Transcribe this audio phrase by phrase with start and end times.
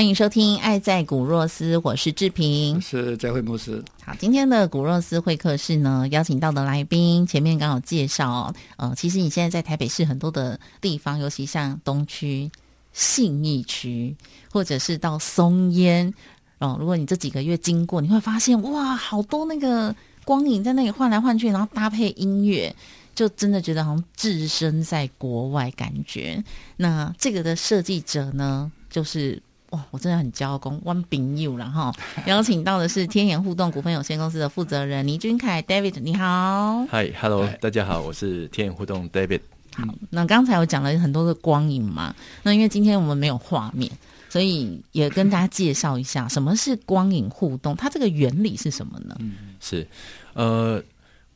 [0.00, 3.84] 欢迎收听《爱在古若斯》，我是志平，是在会牧师。
[4.02, 12.50] 好，今天的古若斯会客室呢，邀请到的来宾，前面刚好介绍，呃，其实你现在在台北市很多的地方，尤其像东区、
[12.94, 14.16] 信义区，
[14.50, 16.14] 或者是到松烟
[16.60, 19.94] 哦，如果你这几个月经过，你会发现哇，好多那个
[20.24, 22.74] 光影在那里换来换去，然后搭配音乐，
[23.14, 26.42] 就真的觉得好像置身在国外感觉。
[26.78, 29.42] 那这个的设计者呢，就是。
[29.70, 31.04] 哇，我真的很骄傲，公 One
[31.36, 31.92] You 然后
[32.26, 36.84] 邀请到的是天眼互动股份有限公司的负责人倪君凯 David，你好。
[36.90, 39.40] Hi，Hello，大家好，我是天眼互动 David。
[39.76, 43.88] 好，那刚才我讲了很多的光影嘛，那因为今天我们没有画面，
[44.28, 49.16] 所以也跟大家介绍一下什么是光影互动，它这个原理是什么呢？
[49.20, 49.86] 嗯，是，
[50.34, 50.82] 呃，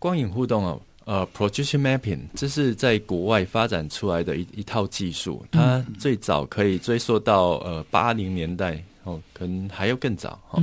[0.01, 0.81] 光影互动哦。
[1.05, 10.63] 呃，projection mapping 这是在国外发展出来的一一套技术，它最早可以追溯到呃八零年代哦，可能还要更早哈。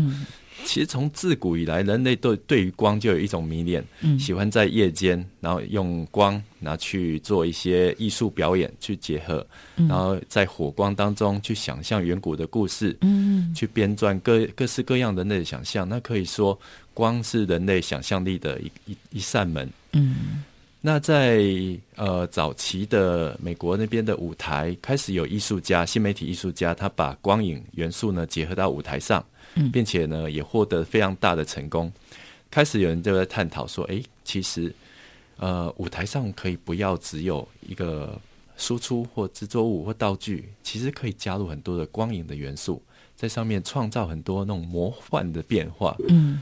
[0.63, 3.83] 其实从自古以来，人类对对于光就有一种迷恋，
[4.19, 9.45] 喜欢在夜间，然后用光拿去做一些艺术表演，去结合，
[9.75, 15.87] 然后在火光当中去想象远古的故事，嗯，去编撰各各式各样的那想象。
[15.87, 16.59] 那可以说，
[16.93, 19.67] 光是人类想象力的一一一扇门。
[19.93, 20.43] 嗯，
[20.79, 21.43] 那在
[21.95, 29.23] 呃早期的美国那边的舞台，开始有艺术家、新媒体艺术家，他把光影元素呢结合到舞台上，
[29.55, 31.91] 嗯，并且呢也获得非常大的成功。
[32.49, 34.73] 开始有人就在探讨说，哎，其实
[35.37, 38.19] 呃舞台上可以不要只有一个
[38.55, 42.81] 输出或制作物或道具，其实可以加入很多的光影的元素，
[43.15, 45.95] 在上面创造很多那种魔幻的变化。
[46.07, 46.41] 嗯，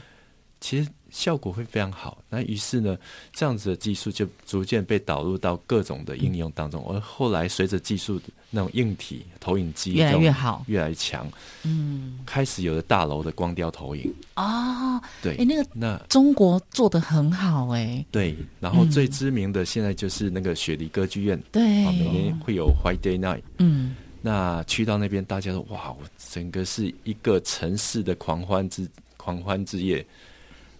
[0.60, 0.88] 其实。
[1.10, 2.22] 效果会非常好。
[2.28, 2.96] 那于是呢，
[3.32, 6.84] 这样子的技术就逐渐被导入到各种的应用当中。
[6.88, 11.26] 而后来随着技术那种硬体投影机越来越好，越来越强，
[11.64, 15.00] 嗯，开始有了大楼的光雕投影啊。
[15.22, 18.04] 对，哎，那个那中国做的很好哎。
[18.10, 23.42] 对，然后最知名的现在就是那个雪梨歌剧院，对，每年会有 White Day Night。
[23.58, 25.98] 嗯，那去到那边，大家都哇，我
[26.32, 30.04] 整个是一个城市的狂欢之狂欢之夜。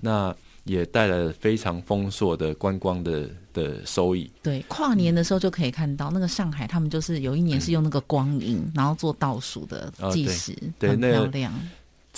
[0.01, 0.35] 那
[0.65, 4.31] 也带来了非常丰硕的观光的的收益。
[4.43, 11.53] 对，跨年的时候就可以看到那个上海，他们就是有一年是用那个光影，然后做倒数的计时，很漂亮。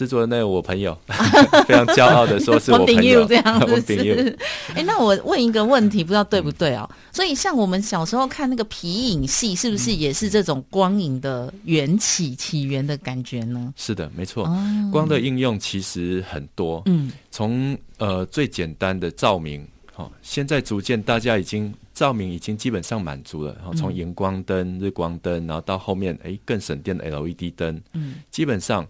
[0.02, 0.98] 制作的那个我朋友
[1.64, 4.36] 非常骄傲的说：“是 我朋友这样子。
[4.74, 6.90] ”哎，那我问一个问题，不知道对不对哦？
[7.12, 13.72] 所以像我们小时候看那个皮影戏，是不是也是这种光影的缘起起源的感觉呢？
[13.76, 14.42] 是的，没错。
[14.90, 16.82] 光的应用其实很多。
[16.86, 19.64] 嗯，从呃最简单的照明，
[19.94, 23.54] 哈，现在逐渐大家已经照明已经基本上满足了。
[23.60, 28.84] 然后从荧光灯、日光灯，然后到后面哎更省电的 LED 灯，嗯，基本上。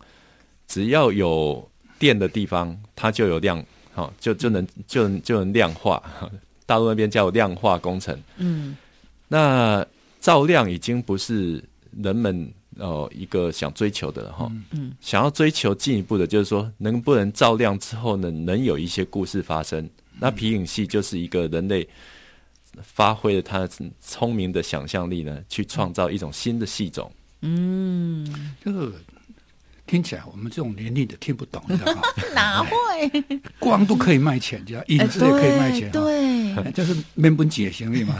[0.72, 3.62] 只要有电的地方，它就有量，
[3.92, 6.02] 好就就能就就能量化。
[6.64, 8.18] 大陆那边叫量化工程。
[8.38, 8.74] 嗯，
[9.28, 9.86] 那
[10.18, 11.62] 照亮已经不是
[12.02, 14.50] 人们哦一个想追求的了哈。
[14.70, 19.86] 嗯，想要追求进一步的，就是说能不能照亮之后呢，能有一些故事发生。
[20.18, 21.86] 那皮影戏就是一个人类
[22.80, 23.68] 发挥了他
[24.00, 27.12] 聪明的想象力呢，去创造一种新的戏种。
[27.42, 28.26] 嗯，
[28.64, 28.90] 这个。
[29.86, 32.02] 听起来我们这种年龄的听不懂，你知道吗？
[32.34, 33.40] 哪会？
[33.58, 38.14] 光都可以卖钱，影子也可以卖钱，对，就是面本解行李嘛。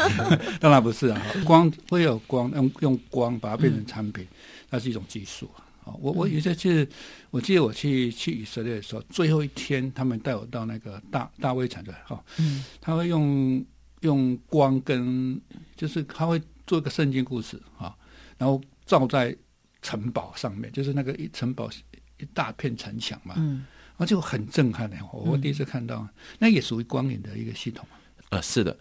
[0.60, 4.26] 当然不是啊，光会有光，用用光把它变成产品，
[4.70, 5.92] 那是一种技术啊。
[6.00, 6.86] 我我有一次，
[7.30, 13.64] 我记得我去去以色列的时候，最后一天他们带我到那个大大卫城的哈，嗯，他会用
[14.02, 15.40] 用光跟，
[15.74, 17.96] 就是他会做一个圣经故事啊，
[18.36, 19.34] 然后照在。
[19.82, 21.70] 城堡上面就是那个一城堡
[22.18, 23.64] 一大片城墙嘛，嗯，
[23.96, 24.96] 然后就很震撼的。
[25.12, 26.06] 我第一次看到，
[26.38, 27.86] 那也属于光影的一个系统。
[28.30, 28.76] 呃，是的，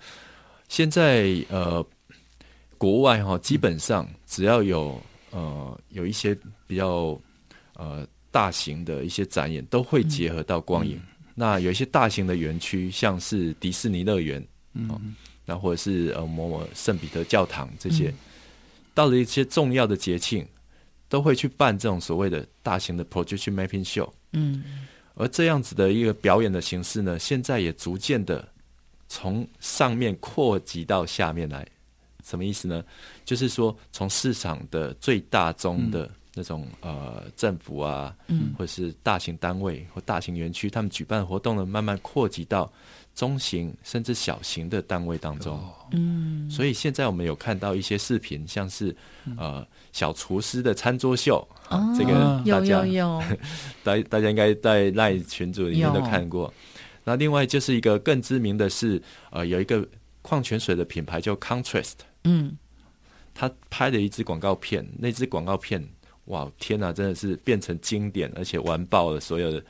[0.68, 1.86] 现在呃，
[2.78, 5.02] 国外哈，基本上只要有
[5.32, 7.20] 呃有一些比较
[7.76, 11.00] 呃大型的一些展演，都会结合到光影。
[11.34, 15.16] 那有一些大型的园区，像是迪士尼乐园，嗯，
[15.46, 18.12] 那或者是呃某某圣彼得教堂这些，
[18.94, 20.46] 到了一些重要的节庆，
[21.10, 24.10] 都会去办这种所谓的大型的 projection mapping show。
[24.34, 24.64] 嗯，
[25.16, 28.48] 而这样子的一个表演的形式呢，现在也逐渐的
[29.08, 31.68] 从上面扩及到下面来。
[32.24, 32.84] 什么意思呢？
[33.24, 42.70] 就是说，从市场的最大宗的那种呃政府啊，嗯，或者是大型单位或大型园区，他们举办活动呢，慢慢扩及到
[43.18, 45.60] 中型甚至小型的单位当中。
[45.92, 48.96] 嗯，所以现在我们有看到一些视频，像是
[49.38, 51.46] 呃小厨师的餐桌秀，
[51.98, 53.20] 这个大家有，
[53.84, 56.54] 大大家应该在赖群组里面都看过。
[57.04, 59.84] 那另外就是一个更知名的是，呃，有一个
[60.22, 61.96] 矿泉水的品牌叫 Contrast。
[62.26, 62.56] 嗯，
[63.34, 65.84] 他拍的一支广告片，那支广告片，
[66.26, 69.64] 哇，天哪，真的是变成经典，而且完爆了所有的。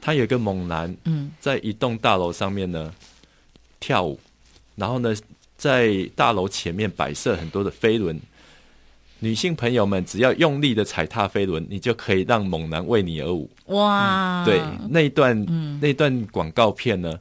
[0.00, 2.92] 他有一个猛男，嗯，在一栋大楼上面呢
[3.80, 4.18] 跳舞，
[4.76, 5.14] 然后呢，
[5.56, 8.20] 在大楼前面摆设很多的飞轮，
[9.18, 13.50] 女性朋友们只要用力的踩踏飞轮，你就可以让猛男为你而舞。
[13.66, 17.18] 哇，对，那一段那段广告片呢？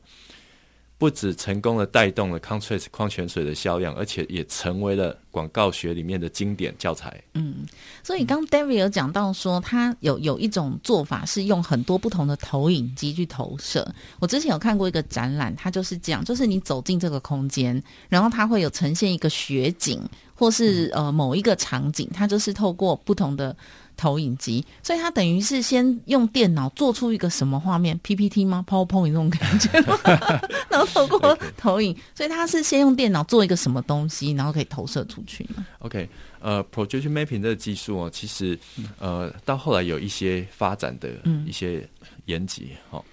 [0.97, 7.21] 不止成功的带动了 Contrast 矿泉水的销量，而且也成为了广告学里面的经典教材。
[7.35, 7.67] 嗯，
[8.03, 13.87] 所以刚 David 有讲到说，他有有一种做法是用很多不同的投影机去投射。
[14.19, 20.01] 我之前有看过一个展览，它就是这样，就是你走进这个空间，然后它会有呈现一个雪景，
[20.33, 23.55] 或是呃某一个场景，它就是透过不同的。
[23.97, 29.69] 投影机，所以他等于是先用电脑做出一个什么画面？PPT 吗？PowerPoint 那种感觉，
[30.69, 35.45] 然后透过投影，所以他是先用电脑做一个什么东西，然后可以投射出去
[35.79, 36.07] OK，
[36.39, 38.57] 呃，Projection Mapping 这个技术哦，其实
[38.99, 41.09] 呃到后来有一些发展的
[41.45, 41.87] 一些
[42.25, 43.03] 延级哈。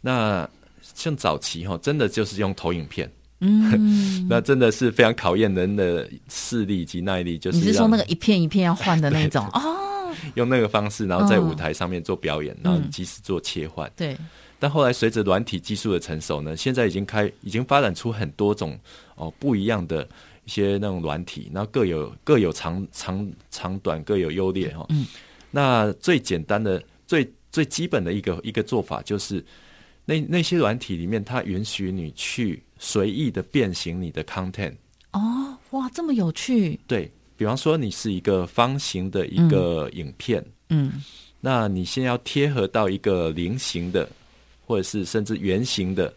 [0.00, 0.48] 那
[0.94, 3.10] 像早期哈，真的就是用投影片，
[3.40, 7.36] 嗯， 那真的是非常考验人的视力及耐力。
[7.36, 9.76] 就是你是说那个一片一片要换的那种哦？
[10.34, 13.90] 用那个方式，然后在舞台上面做表演，然后及时做切换。
[13.96, 14.16] 对。
[14.60, 18.76] 但后来随着软体技术的成熟呢，现在已经开，已经发展出很多种
[19.14, 20.02] 哦不一样的
[20.44, 24.84] 一些那种软体，然后各有各有长长长短，各有优劣哈。
[24.88, 25.06] 嗯。
[25.50, 29.44] 那最简单的、最最基本的一个一个做法，就是
[30.04, 34.74] 那那些软体里面，它允许你去随意的变形你的 content。
[35.12, 36.78] 哦，哇，这么有趣。
[36.88, 37.10] 对。
[37.38, 41.00] 比方说，你是一个方形的一个影片，嗯，
[41.40, 44.08] 那你先要贴合到一个菱形的，
[44.66, 46.12] 或者是甚至圆形的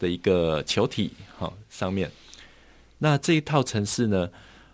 [0.00, 2.10] 的一个球体哈上面。
[2.98, 4.28] 那这一套程式呢，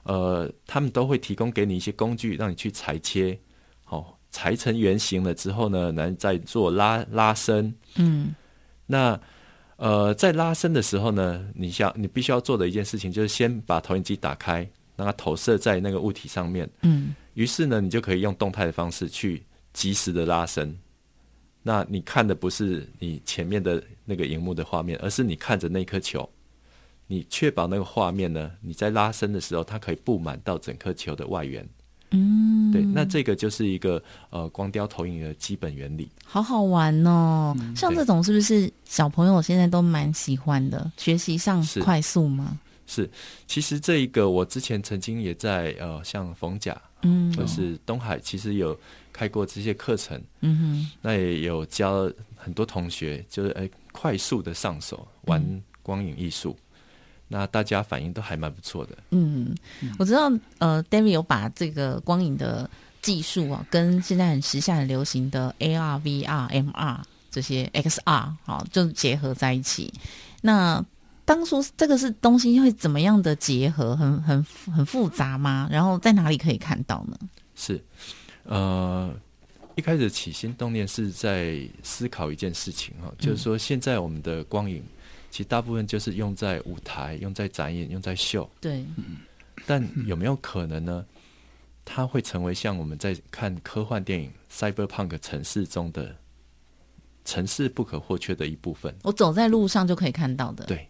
[0.04, 3.38] 呃，他们都会提供给你一些工具，让你去裁切，
[3.84, 8.34] 好裁成圆形了之后呢，然后再做拉拉伸，嗯，
[8.86, 9.20] 那
[9.76, 14.66] 呃，在拉伸的时候呢，你想你必须要做的一件事情，就是先把投影机打开。
[14.96, 19.42] 让它投射在那个物体上面，嗯，于是呢，你就可以用动态的方式去
[19.72, 20.76] 及时的拉伸。
[21.62, 26.28] 那你看的不是你前面的那个荧幕的画面，而是你看着那颗球。
[27.06, 31.68] 你确保那个画面呢，你在拉伸的时候，它可以布满到整颗球的外缘。
[32.10, 36.10] 嗯，对，那这个就是一个呃光雕投影的基本原理。
[36.24, 37.54] 好好玩哦！
[37.76, 40.90] 像这种是不是小朋友现在都蛮喜欢的？
[40.96, 42.58] 学习上快速吗？
[42.86, 43.08] 是，
[43.46, 48.78] 其实这一个我之前曾经也在呃，像逢甲，嗯，或是东海，其实有
[49.12, 56.56] 开过这些课程，嗯哼，那也有教很多同学，就是哎，快速的上手玩光影艺术，
[57.28, 58.98] 那大家反应都还蛮不错的。
[59.10, 59.54] 嗯，
[59.98, 62.68] 我知道呃，David 有把这个光影的
[63.00, 66.98] 技术啊，跟现在很时下很流行的 AR、VR、MR
[67.30, 69.92] 这些 XR 好，就结合在一起，
[70.42, 70.84] 那。
[71.24, 73.94] 当初这个是东西会怎么样的结合？
[73.96, 74.42] 很很
[74.74, 75.68] 很复杂吗？
[75.70, 77.16] 然后在哪里可以看到呢？
[77.54, 77.82] 是，
[78.44, 79.14] 呃，
[79.76, 84.82] 一开始起心动念是在思考一件事情哈，就是说现在我们的光影
[85.30, 88.48] 其实大部分就是用在舞台、用在展演、用在秀。
[88.60, 88.84] 对，
[89.66, 91.04] 但有没有可能呢？
[91.84, 94.30] 它会成为像我们在看科幻电影
[94.72, 96.14] 《Cyberpunk》城市中的？
[97.24, 98.94] 城市不可或缺的一部分。
[99.02, 100.64] 我走在路上就可以看到的。
[100.64, 100.88] 对，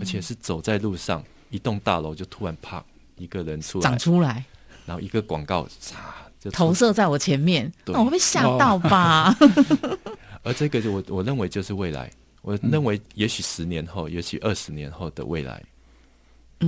[0.00, 2.84] 而且是走在路上，一栋大楼就突然啪
[3.16, 4.44] 一个人出来，长出来，
[4.86, 5.94] 然后一个广告嚓
[6.38, 9.36] 就投射在我前面，那我会被吓到吧？
[10.42, 12.10] 而这个就我我认为就是未来，
[12.40, 15.62] 我认为也许十年后，也许二十年后的未来，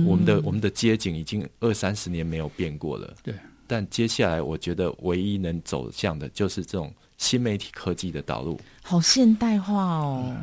[0.05, 3.11] 我们的我们的街景已经二三十年没有变过了。
[3.23, 3.33] 对，
[3.65, 8.59] 但接下来我觉得唯一能走向的就是这种新媒体科技的道路。
[8.81, 10.35] 好现代化哦。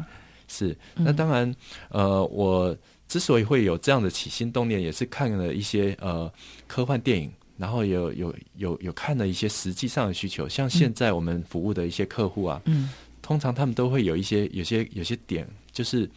[0.49, 1.55] 是，那当然，
[1.91, 6.29] 呃，我之所以会有这样的起心动念，也是看了一些呃
[6.67, 12.91] 科幻电影，然后有有有有看了一些实际上的需求，像现在我们服务的一些客户啊，嗯
[13.23, 16.11] 通常他们都会有一些有些有些点，就是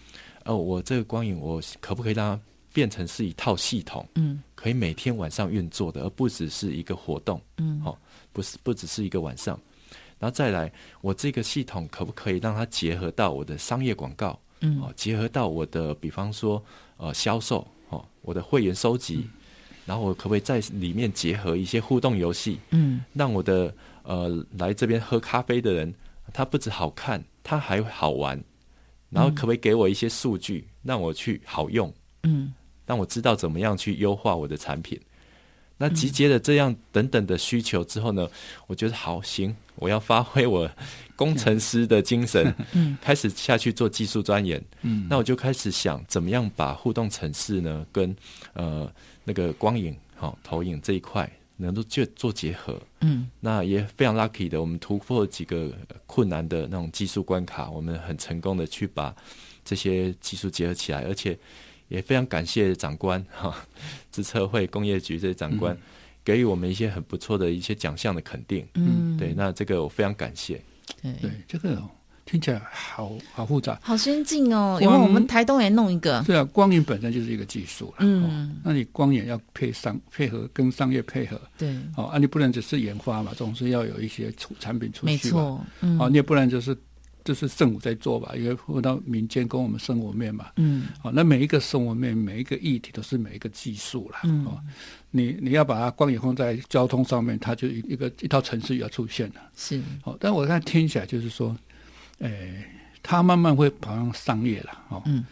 [0.45, 2.41] 呃，我这个光影我可不可以让它
[2.73, 7.95] 变成是一套系统，嗯可以每天晚上运作的，而不只是一个活动，嗯好、
[8.31, 9.59] 不是不只是一个晚上。
[10.23, 14.39] 然后再来，我这个系统可不可以让它结合到我的商业广告？
[14.61, 14.79] 嗯。
[14.81, 16.63] 哦，结合到我的，比方说
[16.95, 19.27] 呃销售哦，我的会员收集，
[19.85, 23.03] 然后我可不可以在里面结合一些互动游戏，嗯。
[23.11, 25.93] 让我的呃来这边喝咖啡的人，
[26.31, 28.41] 他不止好看，他还好玩，
[29.09, 32.53] 然后可不可以给我一些数据，让我去好用，嗯。
[32.85, 34.97] 让我知道怎么样去优化我的产品？
[35.77, 38.29] 那集结了这样等等的需求之后呢，
[38.67, 40.69] 我觉得好行，我要发挥我
[41.15, 44.63] 工程师的精神， 嗯开始下去做技术钻研。
[44.81, 48.15] 嗯，那我就开始想，怎么样把互动城市呢，跟
[48.53, 48.89] 呃
[49.23, 52.79] 那个光影、好、投影这一块能够去做结合。
[53.01, 59.13] 嗯那也非常 lucky 的，我们突破了几个呃困难的那种技术关卡，我们很成功的去把
[59.65, 61.37] 这些技术结合起来，而且
[61.93, 63.55] 也非常感谢长官 哈，
[64.09, 65.77] 资策会、工业局这些长官、
[66.25, 68.65] 给予我们一些很不错的一些奖项的肯定。
[68.73, 70.59] 嗯，对，那这个我非常感谢。
[71.01, 71.89] 对对，这个哦
[72.25, 73.77] 听起来好好复杂。
[73.83, 77.95] 好先进哦，光因为我们台东也弄一个，对啊，光影本身就是一个技术了。
[77.99, 85.11] 嗯哦，那你光影要配商配合跟商业配合，对，哦，啊，你不能只是研发嘛，总是要有一些出产品出去嘛。
[85.11, 86.75] 没错，嗯哦，你也不能就是
[87.23, 90.51] 就是政府在做吧，因为回到民间跟我们生活面嘛。
[90.57, 94.19] 嗯哦，那每一个生活面，每一个议题都是每一个技术啦。
[94.23, 94.59] 嗯哦，
[95.11, 99.35] 你你要把它光影放在交通上面，它就一一个一套程序要出现了。
[99.55, 101.55] 是，哦，但我看听起来就是说，
[102.19, 102.65] 诶、
[103.01, 104.71] 它慢慢会跑向商业了。
[104.89, 105.25] 哦，嗯，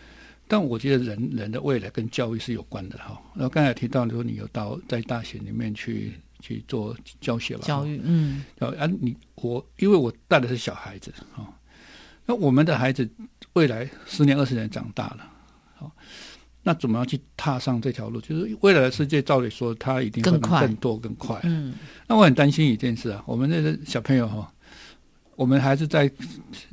[0.47, 3.21] 但我觉得人人的未来跟教育是有关的哈。
[3.35, 7.63] 然后刚才提到说，你有到在大学里面去去做教学吧？
[7.65, 11.47] 教育，嗯哦啊，你我因为我带的是小孩子哦，
[12.25, 13.09] 那我们的孩子
[13.53, 15.31] 未来十年二十年长大了，
[15.75, 15.91] 好、
[16.63, 18.21] 那怎么样去踏上这条路？
[18.21, 21.39] 就是未来的世界，照理说它一定会更快更多更快。
[21.43, 21.73] 嗯
[22.07, 24.51] 那我很担心一件事啊，我们这个小朋友哈、
[25.35, 26.09] 我们还是在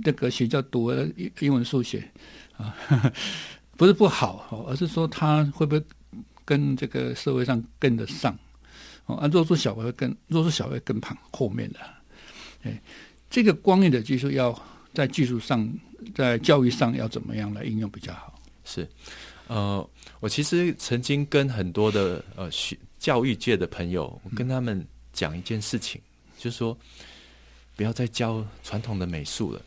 [0.05, 2.09] 那个学校读的英英文、数学
[2.57, 2.76] 啊，
[3.76, 5.83] 不是不好哦，而是说他会不会
[6.45, 8.37] 跟这个社会上跟得上？
[9.07, 11.78] 哦，啊，弱智小孩会跟弱智小孩会跟旁后面的，
[12.64, 12.83] 哎，
[13.31, 14.52] 这个光影的技术要
[14.95, 15.68] 在技术上，
[16.14, 18.40] 在教育上要怎么样来应用比较好？
[18.64, 18.88] 是，
[19.47, 19.88] 呃，
[20.21, 26.00] 我其实曾经跟很多的呃学教育界的朋友，我跟他们讲一件事情，
[26.37, 26.76] 就是说
[27.76, 29.62] 不要再教传统的美术了，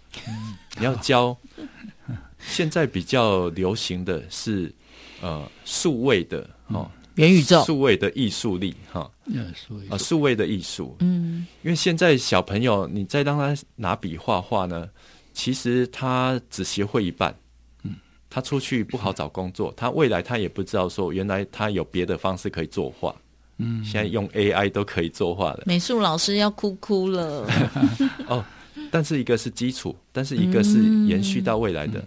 [0.78, 1.36] 你要教
[2.40, 4.74] 现在比较流行的是
[5.22, 9.10] 呃数位的哦，元宇宙，数位的艺术力哈。
[9.90, 11.46] 啊，数位的艺术，嗯。
[11.64, 14.90] 因为现在小朋友，你再让他拿笔画画呢，
[15.34, 17.34] 其实他只学会一半。
[17.84, 17.96] 嗯，
[18.30, 23.16] 他出去不好找工作，他未来他也不知道说，原来他有别的方式可以作画。
[23.58, 25.64] 嗯，现在用 AI 都可以作画了。
[25.66, 27.48] 美术老师要哭哭了，
[28.28, 28.44] 哦，
[28.90, 32.04] 但是一个是基础，但是一个是延续到未来的。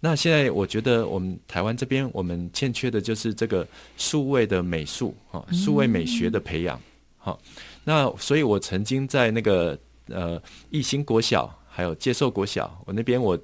[0.00, 3.66] 那现在我觉得我们台湾这边我们欠缺的就是这个
[3.96, 6.80] 数位的美术哈，数位美学的培养。
[7.18, 7.38] 好、
[7.84, 9.78] 那所以我曾经在那个
[10.08, 10.40] 呃
[10.70, 13.38] 艺兴国小还有接受国小，我那边我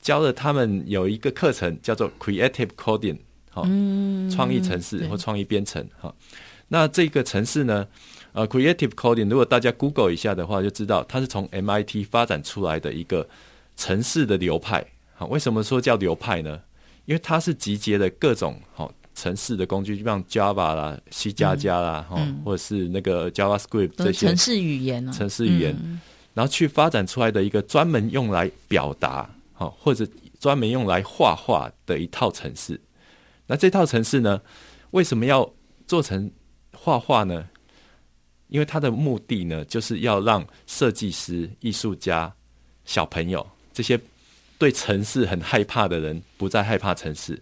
[0.00, 3.18] 教了他们有一个课程叫做 Creative Coding，
[3.50, 6.14] 好、嗯，创意城市或创意编程哈。
[6.68, 7.86] 那这个城市呢，
[8.32, 13.28] 呃，Creative Coding，如果大家 Google 一下的话，就知道它是从 MIT 发展出来的一个
[13.76, 14.82] 城市的流派。
[15.14, 16.60] 好，为什么说叫流派呢？
[17.06, 26.00] 因为它是集结了各种好城市的工具，就像 Java 啦、C 加加啦，哈、嗯或者是那个 JavaScript 这些城市语言啊，城市语言，嗯
[26.34, 30.04] 然后去发展出来的一个专门用来表达，好、或者
[30.40, 32.80] 专门用来画画的一套城市。
[33.46, 34.40] 那这套城市呢，
[34.90, 35.48] 为什么要
[35.86, 36.28] 做成
[36.72, 37.46] 画画呢？
[38.48, 42.32] 因为它的目的呢，就是要让设计师、艺术家、
[42.84, 43.98] 小朋友这些
[44.64, 47.38] 对城市很害怕的人，不再害怕城市。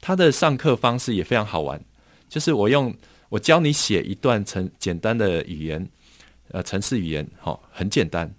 [0.00, 1.82] 他的上课方式也非常好玩，
[2.28, 2.94] 就是我用
[3.28, 5.84] 我教你写一段程简单的语言，
[6.52, 8.32] 呃，城市语言，好、很简单，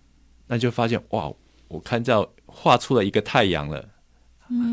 [0.48, 1.29] 那就发现哇，
[1.67, 3.86] 我看到画出了一个太阳了，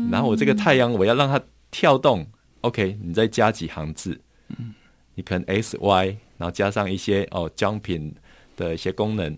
[0.09, 1.37] 然后我这个太阳我要让它
[1.69, 2.25] 跳动
[2.61, 4.17] ，OK，你再加几行字，
[4.57, 4.73] 嗯，
[5.15, 6.05] 你可能 S Y，
[6.37, 8.15] 然后加上一些哦奖品
[8.55, 9.37] 的一些功能，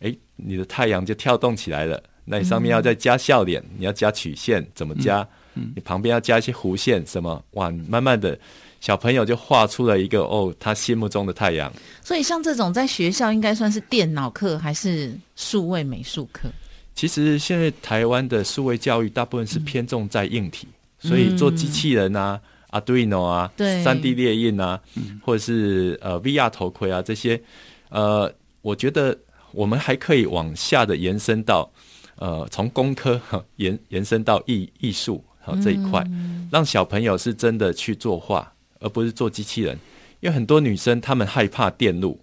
[0.00, 2.02] 哎，你的太阳就跳动起来了。
[2.26, 5.26] 那你上面要再加笑脸，你要加曲线，怎么加？
[5.74, 7.42] 你旁边要加一些弧线，什么？
[7.52, 8.38] 哇，慢慢的
[8.78, 11.72] 小朋友就画出了一个哦，他心目中的太阳。
[12.02, 16.50] 所以像这种在学校应该算是电脑课还是数位美术课？
[16.94, 20.68] 其实现在台湾的数位教育大部分是偏重在硬体，
[20.98, 22.38] 所以做机器人啊、
[22.70, 23.50] Arduino 啊、
[23.82, 24.78] 三 D 列印啊，
[25.22, 27.40] 或者是呃 VR 头盔啊这些，
[27.88, 28.30] 呃，
[28.60, 29.16] 我觉得
[29.52, 31.70] 我们还可以往下的延伸到。
[32.16, 33.20] 呃，从工科
[33.56, 36.04] 延延伸到艺艺术好这一块，
[36.50, 39.78] 让小朋友是真的去作画，而不是做机器人。
[40.20, 42.18] 因为很多女生她们害怕电路，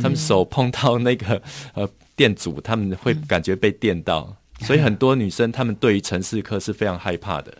[0.00, 1.42] 她们手碰到那个
[1.74, 7.52] 呃电阻，她们会感觉被电到，所以很多女生她们对于城市课是非常害怕的。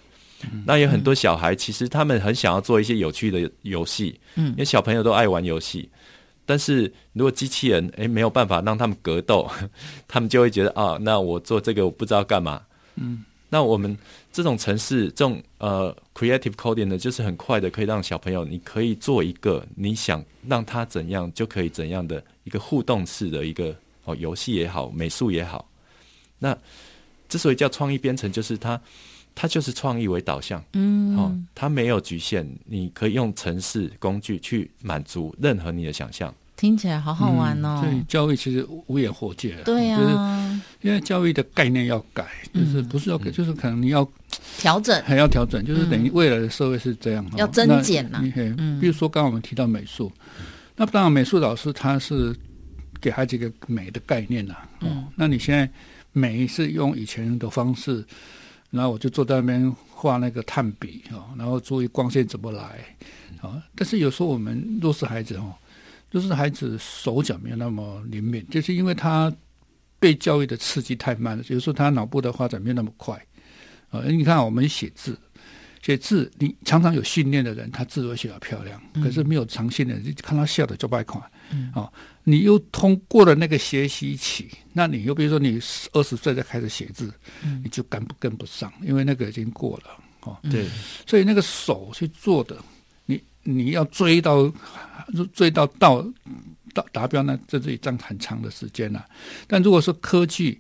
[0.65, 5.89] 那有很多小孩其实他们很想要做一些有趣的游戏，嗯，因为小朋友都爱玩游戏。
[6.47, 9.51] 但是如果机器人诶没有办法让他们格斗，
[10.07, 12.63] 他们就会觉得啊，那我做这个我不知道干嘛。
[12.97, 13.97] 嗯，那我们
[14.33, 23.75] 这种城市这种呃 creative coding 呢，就是很快的可以让小朋友，你可以做一个你想让他怎样就可以怎样的一个互动式的一个
[24.05, 25.67] 哦游戏也好，美术也好。
[26.39, 26.57] 那
[27.29, 28.81] 之所以叫创意编程，就是它
[29.35, 36.33] 它就是创意为导向，嗯，哦，它没有局限，你可以用城市工具去满足任何你的想象。
[36.57, 37.81] 听起来好好玩哦！
[37.83, 39.65] 所以教育其实无眼活界了。
[39.65, 42.25] 对呀，因为教育的概念要改，
[42.55, 44.09] 就是不是要改，就是可能你要
[44.57, 48.23] 调整，还要调整，就是等于未来的社会是这样，要增减呐。
[48.37, 50.11] 嗯，比如说刚刚我们提到美术，
[50.77, 52.35] 那当然美术老师他是
[53.01, 54.55] 给孩子一个美的概念呐。
[54.81, 55.69] 嗯，那你现在
[56.13, 58.03] 美是用以前的方式，
[58.75, 62.85] 然后我就坐在那边画那个炭笔啊，然后注意光线怎么来
[63.41, 63.63] 啊。
[63.75, 65.55] 但是有时候我们弱势孩子哦。
[66.11, 69.35] 弱势孩子手脚没有那么灵敏，就是因为他
[69.99, 73.21] 被教育的刺激太慢了，有时候他脑部的发展没有那么快
[73.91, 74.01] 啊。
[74.07, 75.19] 你看我们写字，
[75.83, 81.03] 写字你常常有训练的人，他字会写得漂亮，可是没有常训的人，就看他笑的就拜
[81.73, 81.93] 款啊。
[82.25, 85.61] 你又通过了那个学习期，那你又比如说你
[85.93, 87.13] 二十岁再开始写字，
[87.63, 89.91] 你就跟不跟不上，因为那个已经过了
[90.23, 90.37] 哦。
[90.51, 90.67] 对，
[91.07, 92.57] 所以那个手去做的。
[93.07, 94.51] 你你要追到
[95.35, 96.03] 追到到
[96.73, 99.05] 到达标呢，这里占很长的时间了。
[99.47, 100.59] 但如果说科技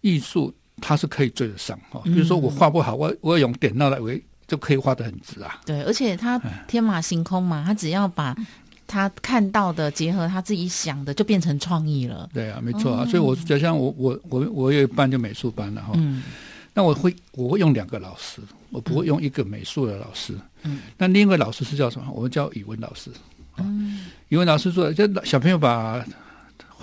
[0.00, 2.00] 艺术，它是可以追得上哦。
[2.04, 5.60] 比如说我画不好，我我用点到来为就可以画得很直啊。
[5.66, 8.34] 对，而且他天马行空嘛，他只要把
[8.90, 12.28] 他看到的结合他自己想的，就变成创意了。
[12.34, 13.06] 对啊，没错啊。
[13.06, 15.92] 所以我就像我我我我有一班就美术班了哈。
[15.94, 16.24] 嗯。
[16.72, 20.34] 那我会我会用两个老师，我不会用一个美术的老师。
[20.62, 22.10] 嗯，那另一个老师是叫什么？
[22.12, 23.10] 我们叫语文老师。
[23.58, 26.04] 嗯，语文老师做，就小朋友把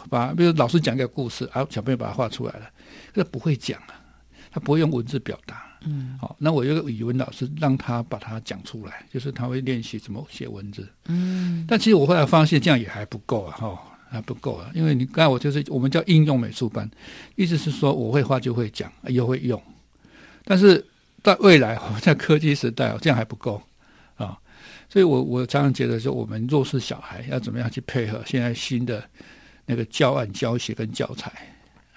[0.09, 2.69] 把，比如老师讲一个故事，啊，小朋友把它画出来了，
[3.13, 3.95] 这不会讲啊，
[4.51, 5.66] 他不会用文字表达。
[5.81, 10.87] 嗯，好，那我有个语文老师，让他把它讲出来，就是他会练习怎么写文字。
[11.05, 16.89] 嗯，但其实我后来发现这样也还不够啊，哈，还不够啊，因为你刚才我就是我们叫应用美术班，
[17.35, 19.61] 意思是说我会画就会讲，又会用。
[20.43, 20.83] 但是
[21.23, 23.61] 在未来我们，在科技时代，这样还不够
[24.15, 24.37] 啊！
[24.89, 29.03] 所以我我常常觉得，说我们弱势小孩要怎么样去配合现在新的
[29.65, 31.31] 那个教案、教学跟教材。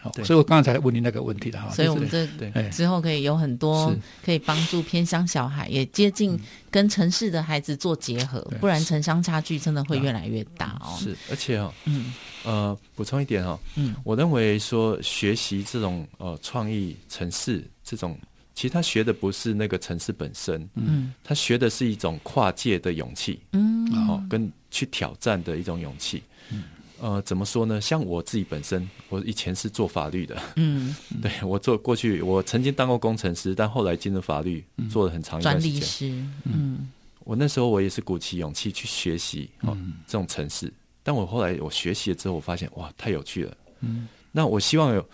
[0.00, 1.70] 好，所以我刚才问你那个问题的哈。
[1.70, 2.26] 所以我们这
[2.70, 6.38] 之后可以有很多可以帮助偏乡小孩，也接近
[6.70, 10.96] 跟城市的孩子做结合，不然城乡差距真的会越来越大哦。
[10.98, 12.12] 是，而且哦，嗯。
[12.42, 18.18] 呃，补充一点哈，嗯，我认为说学习这种呃创意城市这种。
[18.52, 26.64] 其实他学的不是那个城市本身，嗯，他学的是一种跨界的勇气，嗯，然后跟去挑战的一种勇气，嗯，
[27.00, 27.80] 呃，怎么说呢？
[27.80, 45.08] 像我自己本身，我以前是做法律的，嗯， 对我做过去，我曾经当过工程师，但后来进入法律，做了很长一段时间，嗯，我那时候我也是鼓起勇气去学习，哦，这种城市，但我后来我学习了之后，我发现哇，太有趣了，嗯，那我希望有，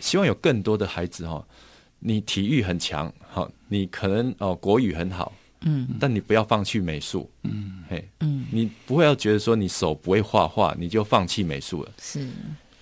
[0.00, 1.44] 希望有更多的孩子哈。
[2.04, 5.32] 你体育很强，好，你可能哦国语很好，
[5.64, 11.92] 嗯，但你不要放弃美术，嗯，嘿，嗯，你不会要觉得说你手不会画画，你就放弃美术了。
[12.00, 12.26] 是，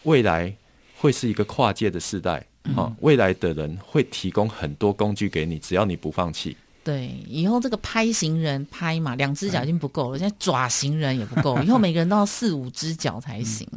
[0.04, 0.54] 未来
[0.96, 6.56] 会是一个跨界的时代，好，未来的人会提供很多工具给你，只要你不放弃。
[6.82, 13.68] 对，以后这个拍行人拍嘛，两只脚已经不够了，现在爪行人也不够， 以后每个人都要四五只脚才行。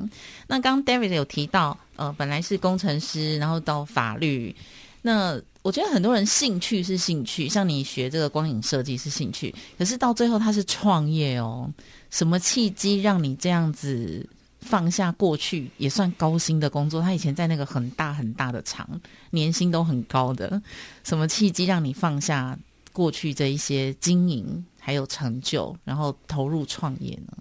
[0.47, 4.55] 那刚刚 David 有提到，呃，本来是工程师，然后到法律。
[5.01, 11.73] 那我觉得很多人兴趣是兴趣，像你学这个光影设计是兴趣，可是到最后他是创业哦。
[12.11, 14.27] 什么契机让你这样子
[14.59, 17.01] 放下过去也算高薪的工作？
[17.01, 18.87] 他以前在那个很大很大的厂，
[19.31, 20.61] 年薪都很高的。
[21.03, 22.59] 什么契机让你放下
[22.91, 27.37] 过去这一些经营还有成就，然后投入创业呢？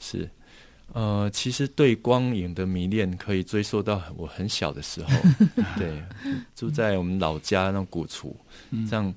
[0.00, 0.28] 是。
[0.92, 5.10] 呃，其实对光影的迷恋可以追溯到我很小的时候，
[5.78, 6.02] 对，
[6.56, 8.34] 住在我们老家那种古厝，
[8.88, 9.14] 这样，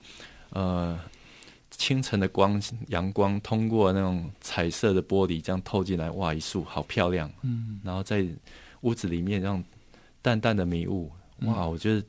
[0.52, 1.00] 呃，
[1.72, 8.24] 清晨的光阳光通过那种彩色的玻璃这样透进来，哇，一束好漂亮，嗯，然后在
[8.82, 9.64] 屋子里面让
[10.22, 12.04] 淡淡的迷雾，哇，我觉得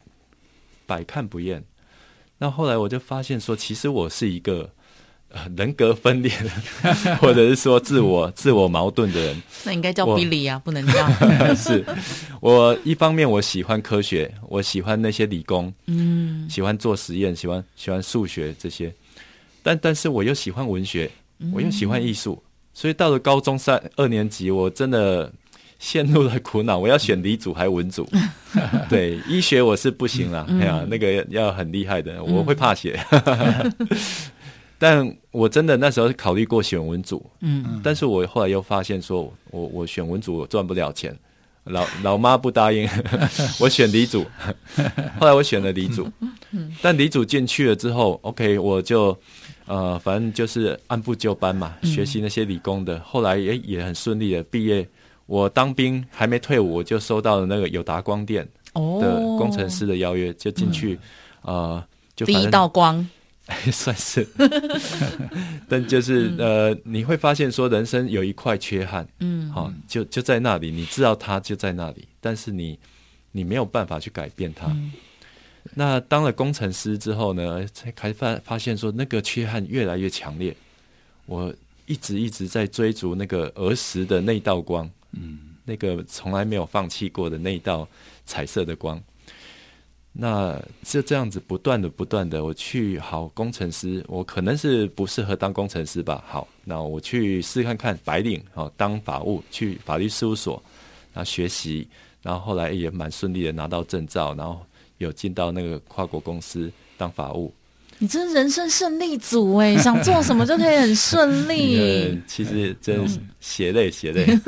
[0.87, 1.65] 百看不厌。
[2.37, 4.71] 那后来我就发现说，其实我是一个。
[5.57, 6.33] 人格分裂，
[7.21, 11.55] 或者是说自我 自我矛盾的人，那应该叫 Billy 啊， 不能叫。
[11.55, 11.85] 是。
[12.41, 18.93] 我一方面我喜欢科学，我喜欢那些理工，嗯，喜欢做实验，喜欢喜欢数学这些，
[19.63, 21.11] 但但是我又喜欢文学，
[21.53, 22.43] 我又喜欢艺术，
[22.75, 25.33] 所以到了高中三二年级，我真的
[25.79, 28.07] 陷入了苦恼，我要选理组还是文组？
[28.89, 32.99] 对，医学我是不行了，哎呀，那个要很厉害的，我会怕血。
[34.79, 41.17] 但我真的那时候考虑过选文组，嗯，但是我后来又发现说，我我选文组我赚不了钱，
[41.65, 42.89] 老老妈不答应，
[43.61, 44.25] 我选理组，
[45.19, 46.07] 后来我选了理组，
[46.83, 49.17] 但理组进去了之后，OK，我就
[49.67, 54.87] 呃，反正就是按部就班嘛，学习那些理工的，后来也也很顺利的毕业。
[55.27, 60.99] 我当兵还没退伍，我就收到了那个友达光电的工程师的邀约，就进去，
[61.41, 61.83] 呃，
[62.15, 63.09] 就第一道光。
[63.71, 64.27] 算是，
[65.69, 72.79] 但就是呃，你会发现说人生有一块缺憾，嗯，好，就就在那里，你知道它就在那里，但是你
[73.33, 74.75] 你没有办法去改变它。
[75.75, 80.57] 那当了工程师之后呢，才开发发现说那个缺憾越来越强烈。
[81.27, 81.55] 我
[81.87, 87.87] 一直一直在追逐那个儿时的那道光，嗯，那个从来没有放弃过的那道
[88.25, 89.03] 彩色的光。
[90.17, 96.23] 那就这样子不断的不断的，我去好工程师，我可能是不适合当工程师吧。
[96.25, 100.63] 好，那我去试看看白领，好当法务，去法律事务所，
[101.13, 101.89] 然后学习，
[102.23, 104.65] 然后后来也蛮顺利的拿到证照，然后
[104.99, 107.53] 有进到那个跨国公司当法务。
[107.99, 112.23] 你真人生胜利组哎，想做什么就可以很顺利。
[112.29, 114.39] 其实真是血泪血泪。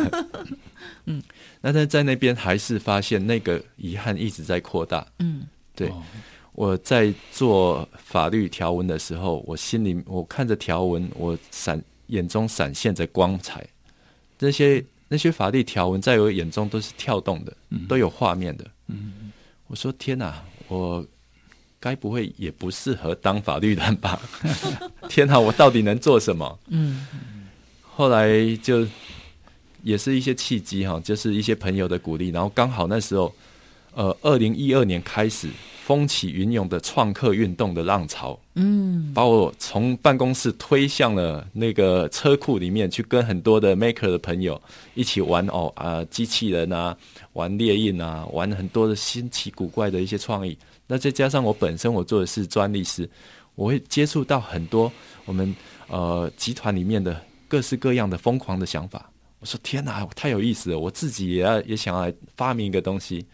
[1.07, 1.21] 嗯，
[1.61, 5.05] 那在在那边还是发现那个遗憾一直在扩大。
[5.19, 5.43] 嗯。
[5.77, 5.93] 对，
[6.55, 13.65] 我在做法律条文的时候，我心里我看着条文，我闪眼中闪现着光彩。
[14.39, 17.55] 那些那些法律条文在我眼中都是跳动的，
[17.87, 18.65] 都有画面的。
[18.87, 19.31] 嗯，
[19.67, 21.07] 我说天哪，我
[21.79, 24.19] 该不会也不适合当法律人吧？
[25.11, 26.59] 天哪，我到底能做什么？
[26.69, 27.07] 嗯，
[27.83, 28.87] 后来就
[29.83, 33.31] 也是一些契机哈，就是一些朋友的鼓励，然后刚好那时候。
[33.97, 35.49] 呃，二零一二年开始
[35.87, 44.61] 风起云涌的创客运动的浪潮，嗯，把我从办公室推向了那个车库里面，去跟很多的 maker 的朋友
[44.93, 46.95] 一起玩哦啊，机器人啊，
[47.33, 50.59] 玩猎印啊，玩很多的新奇古怪的一些创意。
[50.87, 53.09] 那再加上我本身我做的是专利师，
[53.55, 54.93] 我会接触到很多
[55.25, 55.57] 我们
[55.89, 59.11] 呃集团里面的各式各样的疯狂的想法。
[59.41, 60.79] 我说天哪，太有意思了！
[60.79, 63.25] 我自己也要也想要来发明一个东西。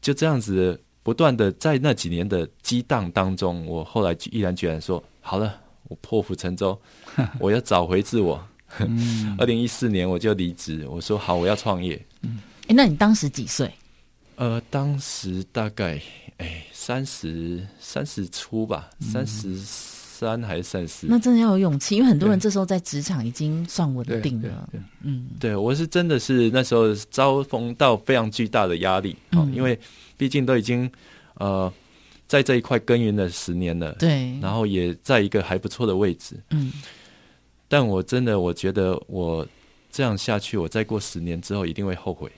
[0.00, 6.80] 就这样子不断的在那几年的激荡当中，我后来毅然决然说：“好了，我破釜沉舟，
[7.38, 8.42] 我要找回自我。”
[9.36, 12.00] 二零一四年我就离职，我说：“好，我要创业。”
[12.68, 13.72] 哎，那你当时几岁？
[14.36, 16.00] 呃，当时大概
[16.38, 19.54] 哎三十三十出吧，三十
[20.20, 21.06] 三还是三四？
[21.08, 24.68] 那真的要有勇气，因为很多人这时候在职场已经算稳定了。
[25.02, 29.78] 嗯，对我是真的是那时候遭逢到非常巨大的压力啊，因为。
[30.20, 30.86] 毕竟都已经，
[31.36, 31.72] 呃，
[32.26, 36.70] 在这一块耕耘了十年了，对，然后也在一个还不错的位置，嗯，
[37.66, 39.48] 但我真的我觉得我
[39.90, 42.30] 这样下去，我再过十年之后一定会后悔，